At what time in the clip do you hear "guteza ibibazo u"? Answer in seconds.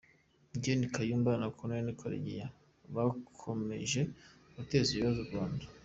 4.55-5.29